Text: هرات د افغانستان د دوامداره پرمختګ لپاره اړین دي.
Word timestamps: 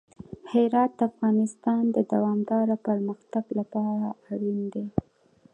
هرات 0.51 0.91
د 0.99 1.01
افغانستان 1.11 1.83
د 1.95 1.97
دوامداره 2.13 2.75
پرمختګ 2.87 3.45
لپاره 3.59 4.07
اړین 4.33 4.59
دي. 4.73 4.85